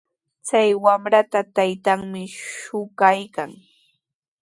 Chay 0.47 0.69
wamrata 0.83 1.39
taytanmi 1.55 2.21
shuqaykan. 2.59 3.51